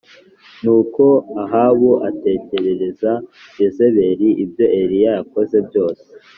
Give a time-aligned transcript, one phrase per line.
[0.63, 1.05] Nuko
[1.43, 3.11] Ahabu atekerereza
[3.59, 6.05] Yezebeli ibyo Eliya yakoze byose